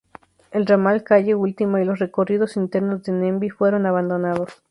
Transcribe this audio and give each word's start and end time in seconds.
El 0.51 0.65
ramal 0.65 1.03
Calle 1.03 1.35
Última 1.35 1.79
y 1.79 1.85
los 1.85 1.99
recorridos 1.99 2.57
internos 2.57 3.03
de 3.03 3.11
Ñemby 3.11 3.51
fueron 3.51 3.85
abandonados. 3.85 4.49